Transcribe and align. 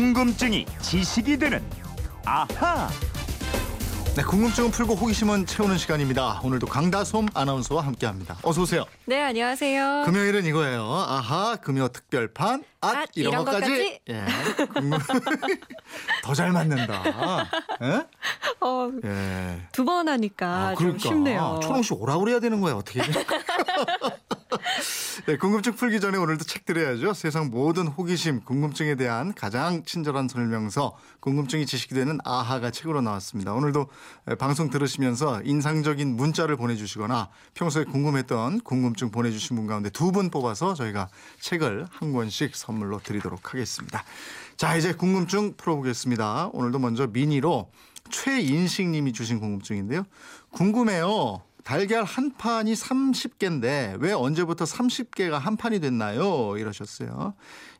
궁금증이 0.00 0.66
지식이 0.82 1.38
되는 1.38 1.64
아하. 2.26 2.86
네, 4.14 4.22
궁금증을 4.22 4.70
풀고 4.70 4.94
호기심은 4.94 5.46
채우는 5.46 5.78
시간입니다. 5.78 6.38
오늘도 6.44 6.66
강다솜 6.66 7.28
아나운서와 7.32 7.82
함께합니다. 7.86 8.36
어서 8.42 8.60
오세요. 8.60 8.84
네, 9.06 9.22
안녕하세요. 9.22 10.02
금요일은 10.04 10.44
이거예요. 10.44 10.82
아하, 11.08 11.56
금요 11.56 11.88
특별판. 11.88 12.62
앗, 12.82 12.94
앗, 12.96 13.08
이런, 13.14 13.32
이런 13.32 13.44
것까지. 13.46 13.66
것까지. 13.70 14.00
예. 14.10 14.24
더잘 16.22 16.52
맞는다. 16.52 17.02
예? 17.82 18.06
어, 18.60 18.90
예. 19.02 19.62
두번 19.72 20.08
하니까 20.10 20.46
아, 20.46 20.74
좀 20.74 20.98
쉽네요. 20.98 21.60
초롱 21.62 21.82
씨 21.82 21.94
오라 21.94 22.18
그래야 22.18 22.38
되는 22.38 22.60
거야 22.60 22.74
어떻게? 22.74 23.00
네, 25.26 25.36
궁금증 25.36 25.74
풀기 25.74 25.98
전에 25.98 26.18
오늘도 26.18 26.44
책 26.44 26.64
드려야죠. 26.66 27.12
세상 27.12 27.50
모든 27.50 27.88
호기심, 27.88 28.42
궁금증에 28.42 28.94
대한 28.94 29.34
가장 29.34 29.84
친절한 29.84 30.28
설명서, 30.28 30.96
궁금증이 31.18 31.66
지식이 31.66 31.96
되는 31.96 32.20
아하가 32.22 32.70
책으로 32.70 33.00
나왔습니다. 33.00 33.52
오늘도 33.52 33.88
방송 34.38 34.70
들으시면서 34.70 35.42
인상적인 35.42 36.14
문자를 36.14 36.56
보내주시거나 36.56 37.28
평소에 37.54 37.82
궁금했던 37.86 38.60
궁금증 38.60 39.10
보내주신 39.10 39.56
분 39.56 39.66
가운데 39.66 39.90
두 39.90 40.12
분 40.12 40.30
뽑아서 40.30 40.74
저희가 40.74 41.08
책을 41.40 41.88
한 41.90 42.12
권씩 42.12 42.54
선물로 42.54 43.00
드리도록 43.00 43.52
하겠습니다. 43.52 44.04
자, 44.56 44.76
이제 44.76 44.92
궁금증 44.92 45.54
풀어보겠습니다. 45.56 46.50
오늘도 46.52 46.78
먼저 46.78 47.08
미니로 47.08 47.72
최인식 48.10 48.86
님이 48.90 49.12
주신 49.12 49.40
궁금증인데요. 49.40 50.04
궁금해요. 50.52 51.42
달걀 51.66 52.04
한 52.04 52.32
판이 52.36 52.72
30개인데 52.74 54.00
왜 54.00 54.12
언제부터 54.12 54.64
30개가 54.64 55.32
한 55.32 55.56
판이 55.56 55.80
됐나요? 55.80 56.56
이러셨어요. 56.56 57.34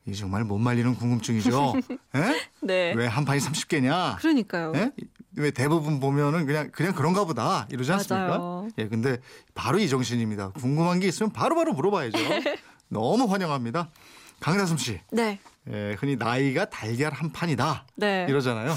이게 0.05 0.17
정말 0.17 0.43
못 0.43 0.59
말리는 0.59 0.93
궁금증이죠. 0.97 1.75
예? 2.17 2.41
네. 2.63 2.95
왜 2.97 3.07
한 3.07 3.25
판이 3.25 3.39
30개냐? 3.39 4.17
그러니까요. 4.19 4.73
예? 4.75 4.91
왜 5.37 5.53
대부분 5.53 6.01
보면은 6.01 6.47
그냥 6.47 6.71
그냥 6.73 6.95
그런가 6.95 7.25
보다 7.25 7.69
이러지 7.71 7.93
않습니까? 7.93 8.27
맞아요. 8.39 8.69
예, 8.79 8.89
근데 8.89 9.19
바로 9.55 9.79
이 9.79 9.89
정신입니다. 9.89 10.49
궁금한 10.51 10.99
게 10.99 11.07
있으면 11.07 11.31
바로바로 11.31 11.73
물어봐야죠. 11.73 12.19
너무 12.89 13.33
환영합니다. 13.33 13.91
강다솜 14.41 14.79
씨, 14.79 15.01
네. 15.13 15.39
예, 15.73 15.97
흔히 15.99 16.17
나이가 16.17 16.65
달걀 16.67 17.13
한 17.13 17.33
판이다 17.33 17.87
네. 17.97 18.27
이러잖아요. 18.29 18.73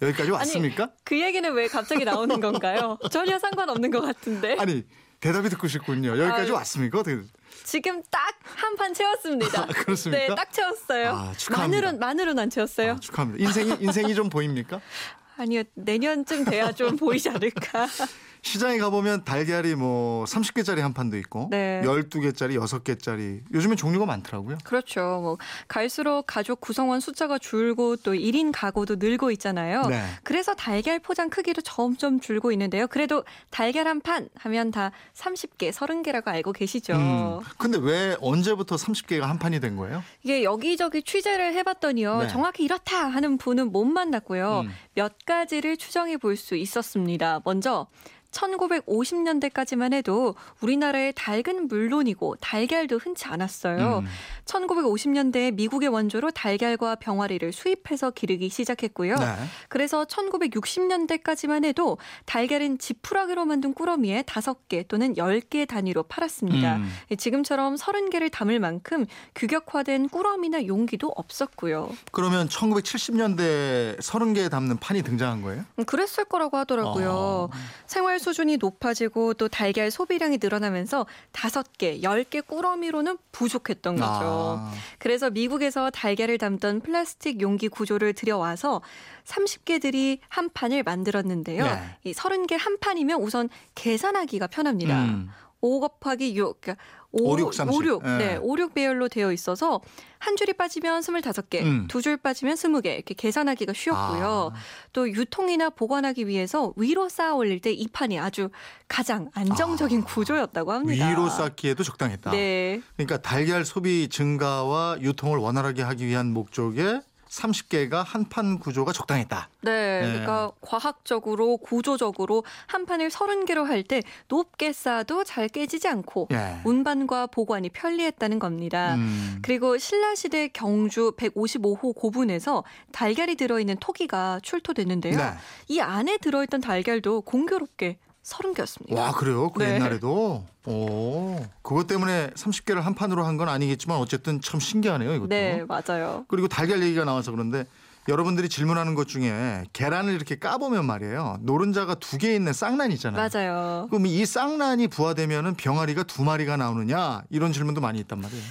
여기까지 0.00 0.30
왔습니까? 0.30 0.90
그 1.04 1.20
얘기는 1.20 1.52
왜 1.52 1.66
갑자기 1.68 2.04
나오는 2.04 2.40
건가요? 2.40 2.98
전혀 3.10 3.38
상관없는 3.38 3.90
것 3.90 4.00
같은데. 4.02 4.56
아니 4.58 4.84
대답이 5.20 5.48
듣고 5.48 5.66
싶군요. 5.68 6.10
여기까지 6.18 6.42
아유. 6.50 6.54
왔습니까? 6.54 7.00
어떻게? 7.00 7.20
지금 7.64 8.02
딱 8.10 8.32
한 8.56 8.76
판 8.76 8.92
채웠습니다. 8.94 9.62
아, 9.62 9.66
그렇습니까? 9.66 10.26
네, 10.28 10.34
딱 10.34 10.52
채웠어요. 10.52 11.10
아, 11.10 11.32
축하합니다. 11.36 11.80
마늘은 11.82 11.98
마늘은 12.00 12.38
안 12.38 12.50
채웠어요. 12.50 12.92
아, 12.92 13.00
축하합니다. 13.00 13.42
인생이 13.44 13.76
인생이 13.80 14.14
좀 14.14 14.28
보입니까? 14.28 14.80
아니요, 15.38 15.62
내년쯤 15.74 16.44
돼야 16.44 16.72
좀 16.72 16.96
보이지 16.96 17.28
않을까. 17.30 17.86
시장에 18.42 18.76
가보면 18.78 19.24
달걀이 19.24 19.76
뭐 19.76 20.24
30개짜리 20.24 20.80
한 20.80 20.92
판도 20.92 21.16
있고 21.18 21.46
네. 21.50 21.80
12개짜리, 21.84 22.58
6개짜리 22.58 23.40
요즘엔 23.54 23.76
종류가 23.76 24.04
많더라고요. 24.04 24.58
그렇죠. 24.64 25.20
뭐 25.22 25.38
갈수록 25.68 26.24
가족 26.26 26.60
구성원 26.60 26.98
숫자가 27.00 27.38
줄고 27.38 27.94
또 27.96 28.12
1인 28.14 28.50
가구도 28.52 28.96
늘고 28.96 29.30
있잖아요. 29.32 29.82
네. 29.86 30.04
그래서 30.24 30.54
달걀 30.54 30.98
포장 30.98 31.30
크기도 31.30 31.60
점점 31.62 32.18
줄고 32.20 32.50
있는데요. 32.52 32.88
그래도 32.88 33.24
달걀 33.50 33.86
한 33.86 34.02
판 34.02 34.28
하면 34.34 34.72
다 34.72 34.90
30개, 35.14 35.70
30개라고 35.72 36.26
알고 36.26 36.52
계시죠. 36.52 36.94
음. 36.94 37.38
근데 37.56 37.78
왜 37.80 38.16
언제부터 38.20 38.74
30개가 38.74 39.20
한 39.20 39.38
판이 39.38 39.60
된 39.60 39.76
거예요? 39.76 40.02
이게 40.24 40.42
여기저기 40.42 41.04
취재를 41.04 41.54
해봤더니요. 41.54 42.22
네. 42.22 42.28
정확히 42.28 42.64
이렇다 42.64 43.06
하는 43.06 43.38
분은 43.38 43.70
못 43.70 43.84
만났고요. 43.84 44.62
음. 44.66 44.70
몇 44.96 45.12
가지를 45.24 45.76
추정해 45.76 46.16
볼 46.16 46.36
수 46.36 46.56
있었습니다. 46.56 47.40
먼저 47.44 47.86
1950년대까지만 48.32 49.92
해도 49.92 50.34
우리나라의 50.60 51.12
닭은 51.14 51.68
물론이고 51.68 52.36
달걀도 52.40 52.98
흔치 52.98 53.26
않았어요. 53.26 53.98
음. 53.98 54.06
1950년대에 54.44 55.54
미국의 55.54 55.88
원조로 55.88 56.30
달걀과 56.32 56.96
병아리를 56.96 57.52
수입해서 57.52 58.10
기르기 58.10 58.48
시작했고요. 58.48 59.16
네. 59.16 59.26
그래서 59.68 60.04
1960년대까지만 60.04 61.64
해도 61.64 61.98
달걀은 62.26 62.78
지푸라기로 62.78 63.44
만든 63.44 63.74
꾸러미에 63.74 64.22
5개 64.22 64.88
또는 64.88 65.14
10개 65.14 65.68
단위로 65.68 66.04
팔았습니다. 66.04 66.76
음. 66.76 66.90
지금처럼 67.16 67.76
30개를 67.76 68.30
담을 68.32 68.58
만큼 68.58 69.06
규격화된 69.34 70.08
꾸러미나 70.08 70.66
용기도 70.66 71.12
없었고요. 71.14 71.90
그러면 72.10 72.48
1970년대 72.48 73.98
30개 73.98 74.50
담는 74.50 74.78
판이 74.78 75.02
등장한 75.02 75.42
거예요? 75.42 75.64
음, 75.78 75.84
그랬을 75.84 76.24
거라고 76.24 76.56
하더라고요. 76.56 77.50
아. 77.52 77.56
생활 77.86 78.18
수준이 78.22 78.56
높아지고 78.56 79.34
또 79.34 79.48
달걀 79.48 79.90
소비량이 79.90 80.38
늘어나면서 80.40 81.06
5개, 81.32 82.02
10개 82.02 82.46
꾸러미로는 82.46 83.18
부족했던 83.32 83.96
거죠. 83.96 84.58
아. 84.60 84.72
그래서 84.98 85.28
미국에서 85.28 85.90
달걀을 85.90 86.38
담던 86.38 86.80
플라스틱 86.80 87.42
용기 87.42 87.68
구조를 87.68 88.14
들여와서 88.14 88.80
30개들이 89.24 90.20
한 90.28 90.48
판을 90.48 90.82
만들었는데요. 90.82 91.64
네. 91.64 91.98
이 92.04 92.12
30개 92.12 92.56
한 92.58 92.78
판이면 92.78 93.20
우선 93.20 93.48
계산하기가 93.74 94.46
편합니다. 94.46 95.04
음. 95.04 95.30
5 95.62 95.80
곱하기 95.80 96.36
6, 96.36 96.60
그러니까 96.60 96.84
5, 97.12 97.34
5, 97.34 97.38
6, 97.38 97.54
30. 97.54 97.80
5, 97.80 97.84
6, 97.86 98.02
예. 98.04 98.08
네, 98.18 98.36
5, 98.40 98.58
6 98.58 98.74
배열로 98.74 99.08
되어 99.08 99.32
있어서 99.32 99.80
한 100.18 100.34
줄이 100.36 100.52
빠지면 100.52 101.00
25개, 101.02 101.62
음. 101.62 101.86
두줄 101.88 102.16
빠지면 102.16 102.56
20개 102.56 102.86
이렇게 102.86 103.14
계산하기가 103.14 103.72
쉬웠고요. 103.72 104.50
아. 104.52 104.58
또 104.92 105.08
유통이나 105.08 105.70
보관하기 105.70 106.26
위해서 106.26 106.72
위로 106.76 107.08
쌓아 107.08 107.34
올릴 107.34 107.60
때 107.60 107.72
이 107.72 107.86
판이 107.88 108.18
아주 108.18 108.50
가장 108.88 109.30
안정적인 109.34 110.02
구조였다고 110.02 110.72
합니다. 110.72 111.08
위로 111.08 111.28
쌓기에도 111.30 111.82
적당했다. 111.84 112.32
네. 112.32 112.80
그러니까 112.96 113.18
달걀 113.18 113.64
소비 113.64 114.08
증가와 114.08 114.98
유통을 115.00 115.38
원활하게 115.38 115.82
하기 115.82 116.06
위한 116.06 116.32
목적에 116.32 117.00
30개가 117.32 118.04
한판 118.04 118.58
구조가 118.58 118.92
적당했다. 118.92 119.48
네, 119.62 120.00
네. 120.00 120.06
그러니까 120.06 120.52
과학적으로 120.60 121.56
구조적으로 121.56 122.44
한 122.66 122.84
판을 122.86 123.08
30개로 123.08 123.64
할 123.64 123.82
때 123.82 124.00
높게 124.28 124.72
쌓아도 124.72 125.24
잘 125.24 125.48
깨지지 125.48 125.88
않고 125.88 126.28
예. 126.30 126.60
운반과 126.64 127.26
보관이 127.26 127.68
편리했다는 127.70 128.38
겁니다. 128.38 128.94
음. 128.94 129.40
그리고 129.42 129.76
신라 129.76 130.14
시대 130.14 130.46
경주 130.46 131.12
155호 131.16 131.92
고분에서 131.96 132.62
달걀이 132.92 133.34
들어있는 133.34 133.78
토기가 133.80 134.38
출토됐는데요. 134.44 135.16
네. 135.16 135.24
이 135.66 135.80
안에 135.80 136.18
들어있던 136.18 136.60
달걀도 136.60 137.22
공교롭게 137.22 137.98
30개였습니다. 138.24 138.94
와 138.96 139.12
그래요? 139.12 139.50
그 139.50 139.62
네. 139.62 139.74
옛날에도 139.74 140.44
오 140.66 141.40
그것 141.62 141.86
때문에 141.86 142.30
30개를 142.30 142.80
한 142.82 142.94
판으로 142.94 143.24
한 143.24 143.32
건 143.36 143.48
아니겠지만 143.48 143.96
어쨌든 143.98 144.40
참 144.40 144.60
신기하네요 144.60 145.14
이것도. 145.14 145.28
네, 145.28 145.64
맞아요. 145.66 146.24
그리고 146.28 146.46
달걀 146.48 146.82
얘기가 146.82 147.04
나와서 147.04 147.30
그런데 147.32 147.64
여러분들이 148.08 148.48
질문하는 148.48 148.94
것 148.94 149.08
중에 149.08 149.64
계란을 149.72 150.12
이렇게 150.14 150.38
까보면 150.38 150.84
말이에요 150.84 151.38
노른자가 151.40 151.94
두 151.96 152.18
개 152.18 152.34
있는 152.34 152.52
쌍란 152.52 152.92
있잖아요. 152.92 153.28
맞아요. 153.32 153.86
그럼 153.90 154.06
이 154.06 154.24
쌍란이 154.26 154.88
부화되면은 154.88 155.54
병아리가 155.54 156.02
두 156.04 156.22
마리가 156.22 156.56
나오느냐 156.56 157.22
이런 157.30 157.52
질문도 157.52 157.80
많이 157.80 157.98
있단 158.00 158.20
말이에요. 158.20 158.44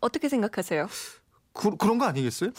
어떻게 0.00 0.28
생각하세요? 0.30 0.88
그, 1.52 1.76
그런 1.76 1.98
거 1.98 2.06
아니겠어요? 2.06 2.50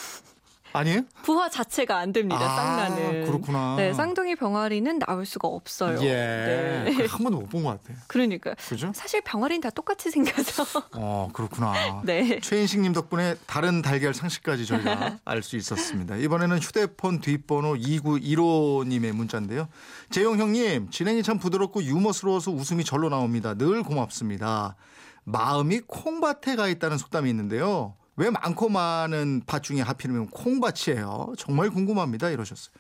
아니에요? 0.74 1.02
부화 1.24 1.50
자체가 1.50 1.98
안 1.98 2.12
됩니다. 2.14 2.40
아, 2.40 2.56
쌍란은. 2.88 3.26
그렇구나. 3.26 3.76
네, 3.78 3.94
쌍둥이 3.94 4.36
병아리는 4.36 5.00
나올 5.00 5.26
수가 5.26 5.48
없어요. 5.48 5.98
예. 6.02 6.84
네. 6.86 7.06
한 7.06 7.24
번도 7.24 7.40
못 7.42 7.50
본 7.50 7.64
것 7.64 7.82
같아요. 7.82 7.98
그러니까 8.08 8.56
그죠? 8.70 8.92
사실 8.96 9.22
병아리는 9.22 9.62
다 9.62 9.70
똑같이 9.70 10.10
생겨서. 10.12 10.64
어, 10.96 11.30
그렇구나. 11.34 12.02
네. 12.06 12.40
최인식 12.40 12.80
님 12.82 12.94
덕분에 12.94 13.36
다른 13.46 13.82
달걀 13.82 14.14
상식까지 14.14 14.66
저희가 14.66 15.20
알 15.26 15.42
수 15.44 15.58
있었습니다. 15.58 16.16
이번에는 16.18 16.60
휴대폰 16.60 17.20
뒷번호 17.20 17.76
2915 17.76 18.86
님의 18.88 19.12
문자인데요. 19.14 19.68
재용 20.10 20.38
형님, 20.40 20.90
진행이 20.92 21.24
참 21.24 21.40
부드럽고 21.40 21.84
유머스러워서 21.84 22.52
웃음이 22.52 22.84
절로 22.84 23.10
나옵니다. 23.10 23.54
늘 23.56 23.84
고맙습니다. 23.84 24.76
마음이 25.24 25.82
콩밭에 25.88 26.56
가 26.56 26.68
있다는 26.68 26.98
속담이 26.98 27.30
있는데요. 27.30 27.96
왜 28.22 28.30
많고 28.30 28.70
많은 28.70 29.42
밭 29.48 29.64
중에 29.64 29.82
하필이면 29.82 30.28
콩밭이에요? 30.30 31.34
정말 31.40 31.72
궁금합니다. 31.72 32.30
이러셨어요. 32.30 32.72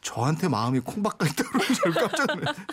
저한테 0.00 0.46
마음이 0.46 0.78
콩밭 0.78 1.18
가 1.18 1.26
있다고 1.26 1.50
그러면 1.50 1.74
저 1.74 1.90
깜짝 1.90 2.26
놀랐어요. 2.36 2.66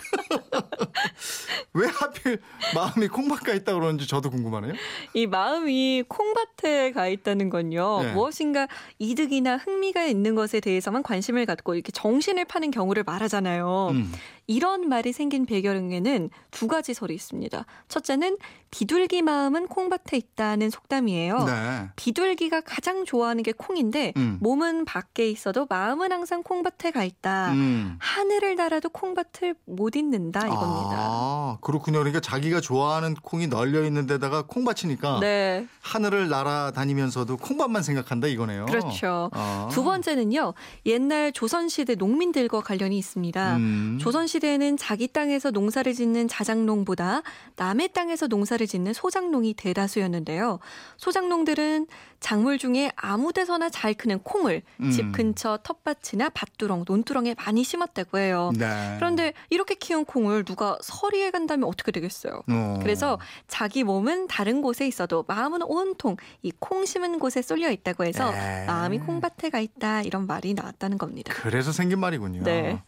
왜 1.74 1.88
하필 1.88 2.40
마음이 2.72 3.08
콩밭가 3.08 3.52
있다 3.54 3.74
그러는지 3.74 4.06
저도 4.06 4.30
궁금하네요. 4.30 4.74
이 5.14 5.26
마음이 5.26 6.04
콩밭에 6.06 6.92
가 6.92 7.08
있다는 7.08 7.50
건요. 7.50 8.02
네. 8.04 8.12
무엇인가 8.12 8.68
이득이나 9.00 9.56
흥미가 9.56 10.04
있는 10.04 10.36
것에 10.36 10.60
대해서만 10.60 11.02
관심을 11.02 11.46
갖고 11.46 11.74
이렇게 11.74 11.90
정신을 11.90 12.44
파는 12.44 12.70
경우를 12.70 13.02
말하잖아요. 13.02 13.88
음. 13.90 14.12
이런 14.46 14.88
말이 14.88 15.12
생긴 15.12 15.46
배경에는 15.46 16.30
두 16.50 16.68
가지 16.68 16.94
설이 16.94 17.14
있습니다. 17.14 17.64
첫째는 17.88 18.36
비둘기 18.70 19.22
마음은 19.22 19.68
콩밭에 19.68 20.16
있다는 20.16 20.68
속담이에요. 20.68 21.44
네. 21.44 21.88
비둘기가 21.96 22.60
가장 22.62 23.04
좋아하는 23.04 23.42
게 23.42 23.52
콩인데 23.52 24.12
음. 24.16 24.38
몸은 24.40 24.84
밖에 24.84 25.30
있어도 25.30 25.66
마음은 25.70 26.10
항상 26.10 26.42
콩밭에 26.42 26.90
가 26.90 27.04
있다. 27.04 27.52
음. 27.52 27.96
하늘을 28.00 28.56
날아도 28.56 28.88
콩밭을 28.88 29.54
못 29.66 29.94
잇는다 29.94 30.40
이겁니다. 30.40 30.96
아, 30.98 31.58
그렇군요. 31.60 31.98
그러니까 31.98 32.20
자기가 32.20 32.60
좋아하는 32.60 33.14
콩이 33.14 33.46
널려 33.46 33.84
있는 33.84 34.06
데다가 34.06 34.42
콩밭이니까 34.42 35.20
네, 35.20 35.66
하늘을 35.80 36.28
날아다니면서도 36.28 37.36
콩밭만 37.36 37.82
생각한다 37.82 38.26
이거네요. 38.26 38.66
그렇죠. 38.66 39.30
아. 39.32 39.68
두 39.70 39.84
번째는요. 39.84 40.52
옛날 40.86 41.32
조선시대 41.32 41.94
농민들과 41.94 42.60
관련이 42.60 42.98
있습니다. 42.98 43.56
음. 43.56 43.98
조선시 44.00 44.33
대에는 44.40 44.76
자기 44.76 45.08
땅에서 45.08 45.50
농사를 45.50 45.92
짓는 45.92 46.28
자작농보다 46.28 47.22
남의 47.56 47.88
땅에서 47.92 48.26
농사를 48.26 48.66
짓는 48.66 48.92
소작농이 48.92 49.54
대다수였는데요. 49.54 50.58
소작농들은 50.96 51.86
작물 52.20 52.56
중에 52.58 52.90
아무 52.96 53.32
데서나 53.34 53.68
잘 53.68 53.92
크는 53.92 54.20
콩을 54.20 54.62
음. 54.80 54.90
집 54.90 55.12
근처 55.12 55.58
텃밭이나 55.62 56.30
밭두렁, 56.30 56.84
논두렁에 56.88 57.34
많이 57.36 57.62
심었다고 57.62 58.18
해요. 58.18 58.50
네. 58.56 58.94
그런데 58.98 59.34
이렇게 59.50 59.74
키운 59.74 60.06
콩을 60.06 60.44
누가 60.44 60.78
서리해 60.82 61.30
간다면 61.30 61.68
어떻게 61.68 61.92
되겠어요? 61.92 62.42
어. 62.48 62.78
그래서 62.82 63.18
자기 63.46 63.84
몸은 63.84 64.26
다른 64.28 64.62
곳에 64.62 64.86
있어도 64.86 65.24
마음은 65.28 65.62
온통 65.62 66.16
이 66.42 66.50
콩 66.60 66.86
심은 66.86 67.18
곳에 67.18 67.42
쏠려 67.42 67.70
있다고 67.70 68.04
해서 68.06 68.32
에이. 68.32 68.66
마음이 68.66 68.98
콩밭에 69.00 69.50
가 69.50 69.60
있다 69.60 70.00
이런 70.02 70.26
말이 70.26 70.54
나왔다는 70.54 70.96
겁니다. 70.96 71.34
그래서 71.36 71.72
생긴 71.72 71.98
말이군요. 72.00 72.42
네. 72.42 72.80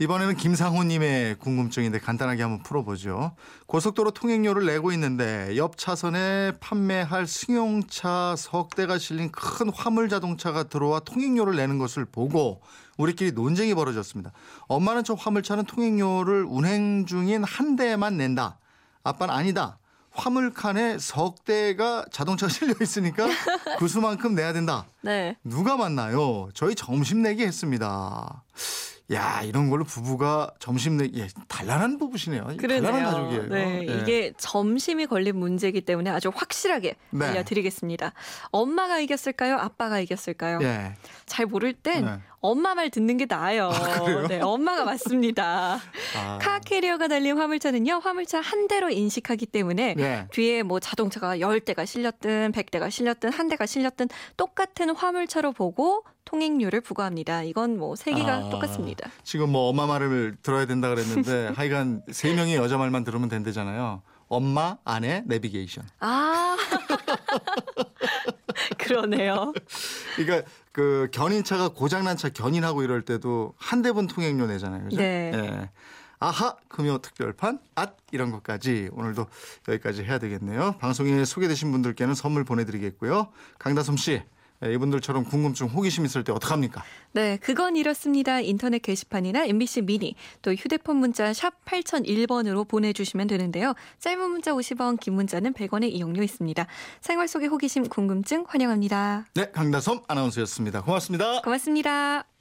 이번에는 0.00 0.36
김상호 0.36 0.82
님의 0.92 1.36
궁금증인데 1.36 1.98
간단하게 2.00 2.42
한번 2.42 2.62
풀어보죠. 2.62 3.34
고속도로 3.66 4.10
통행료를 4.10 4.66
내고 4.66 4.92
있는데 4.92 5.56
옆 5.56 5.78
차선에 5.78 6.52
판매할 6.60 7.26
승용차 7.26 8.34
석 8.36 8.74
대가 8.74 8.98
실린 8.98 9.30
큰 9.32 9.70
화물 9.70 10.08
자동차가 10.08 10.64
들어와 10.64 11.00
통행료를 11.00 11.56
내는 11.56 11.78
것을 11.78 12.04
보고 12.04 12.60
우리끼리 12.98 13.32
논쟁이 13.32 13.74
벌어졌습니다. 13.74 14.32
엄마는 14.68 15.04
저 15.04 15.14
화물차는 15.14 15.64
통행료를 15.64 16.44
운행 16.46 17.06
중인 17.06 17.44
한 17.44 17.76
대만 17.76 18.16
낸다. 18.18 18.58
아빠는 19.02 19.34
아니다. 19.34 19.78
화물칸에 20.10 20.98
석 20.98 21.44
대가 21.44 22.04
자동차가 22.12 22.52
실려 22.52 22.74
있으니까 22.82 23.26
그 23.78 23.88
수만큼 23.88 24.34
내야 24.34 24.52
된다. 24.52 24.84
네. 25.00 25.36
누가 25.42 25.76
맞나요? 25.76 26.50
저희 26.52 26.74
점심 26.74 27.22
내기 27.22 27.44
했습니다. 27.44 28.44
야 29.12 29.42
이런 29.42 29.68
걸로 29.68 29.84
부부가 29.84 30.50
점심 30.58 30.96
내기 30.96 31.20
예, 31.20 31.28
단란한 31.48 31.98
부부시네요. 31.98 32.56
단란한 32.56 33.04
가족이에요. 33.04 33.46
네, 33.48 33.86
예. 33.88 33.94
이게 33.98 34.32
점심이 34.36 35.06
걸린 35.06 35.36
문제이기 35.36 35.82
때문에 35.82 36.10
아주 36.10 36.30
확실하게 36.34 36.96
네. 37.10 37.26
알려드리겠습니다. 37.26 38.12
엄마가 38.50 38.98
이겼을까요? 39.00 39.56
아빠가 39.56 40.00
이겼을까요? 40.00 40.60
예. 40.62 40.94
잘 41.26 41.46
모를 41.46 41.72
땐 41.72 42.04
네. 42.04 42.18
엄마 42.42 42.74
말 42.74 42.90
듣는 42.90 43.16
게 43.18 43.26
나아요. 43.26 43.70
그래요? 44.04 44.26
네, 44.26 44.40
엄마가 44.40 44.84
맞습니다. 44.84 45.78
아. 46.18 46.38
카 46.42 46.58
캐리어가 46.58 47.06
달린 47.06 47.38
화물차는요, 47.38 48.00
화물차 48.02 48.40
한 48.40 48.66
대로 48.66 48.90
인식하기 48.90 49.46
때문에 49.46 49.94
네. 49.96 50.26
뒤에 50.32 50.64
뭐 50.64 50.80
자동차가 50.80 51.36
10대가 51.36 51.86
실렸든 51.86 52.50
100대가 52.50 52.90
실렸든 52.90 53.32
한 53.32 53.48
대가 53.48 53.64
실렸든 53.64 54.08
똑같은 54.36 54.90
화물차로 54.94 55.52
보고 55.52 56.04
통행료를 56.24 56.80
부과합니다. 56.80 57.44
이건 57.44 57.78
뭐 57.78 57.94
세기가 57.94 58.34
아. 58.34 58.50
똑같습니다. 58.50 59.08
지금 59.22 59.50
뭐 59.50 59.68
엄마 59.68 59.86
말을 59.86 60.36
들어야 60.42 60.66
된다 60.66 60.88
그랬는데 60.88 61.52
하여간 61.54 62.02
세 62.10 62.34
명의 62.34 62.56
여자 62.56 62.76
말만 62.76 63.04
들으면 63.04 63.28
된대잖아요. 63.28 64.02
엄마, 64.26 64.78
아내, 64.84 65.22
내비게이션. 65.26 65.84
아. 66.00 66.51
그러네요. 68.92 69.52
그러니까 70.16 70.48
그 70.72 71.08
견인차가 71.12 71.68
고장난 71.68 72.16
차 72.16 72.28
견인하고 72.28 72.82
이럴 72.82 73.02
때도 73.02 73.54
한 73.56 73.82
대분 73.82 74.06
통행료 74.06 74.46
내잖아요. 74.46 74.84
그죠? 74.84 74.96
네. 74.96 75.32
예. 75.34 75.70
아하 76.18 76.54
금요 76.68 76.98
특별판 76.98 77.58
앗 77.74 77.96
이런 78.12 78.30
것까지 78.30 78.90
오늘도 78.92 79.26
여기까지 79.68 80.04
해야 80.04 80.18
되겠네요. 80.18 80.76
방송에 80.78 81.24
소개되신 81.24 81.72
분들께는 81.72 82.14
선물 82.14 82.44
보내드리겠고요. 82.44 83.28
강다솜 83.58 83.96
씨 83.96 84.12
예, 84.12 84.26
이분들처럼 84.70 85.24
궁금증 85.24 85.66
호기심 85.66 86.04
있을 86.04 86.24
때 86.24 86.32
어떡합니까? 86.32 86.82
네, 87.12 87.38
그건 87.40 87.76
이렇습니다. 87.76 88.40
인터넷 88.40 88.80
게시판이나 88.80 89.44
MBC 89.44 89.82
미니 89.82 90.14
또 90.42 90.52
휴대폰 90.52 90.96
문자 90.96 91.32
샵 91.32 91.64
8001번으로 91.64 92.66
보내주시면 92.66 93.26
되는데요. 93.26 93.74
짧은 94.00 94.30
문자 94.30 94.52
50원, 94.52 94.98
긴 95.00 95.14
문자는 95.14 95.52
100원의 95.54 95.92
이용료 95.92 96.22
있습니다. 96.22 96.66
생활 97.00 97.28
속의 97.28 97.48
호기심, 97.48 97.88
궁금증 97.88 98.44
환영합니다. 98.48 99.26
네 99.34 99.50
강다솜 99.50 100.02
아나운서였습니다. 100.08 100.82
고맙습니다. 100.82 101.42
고맙습니다. 101.42 102.31